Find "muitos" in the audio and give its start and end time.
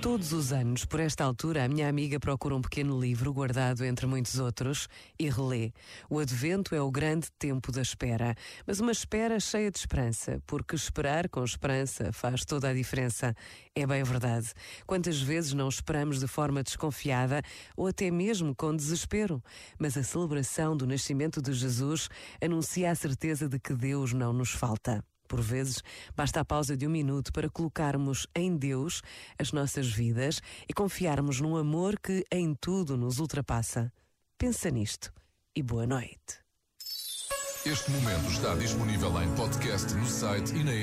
4.06-4.38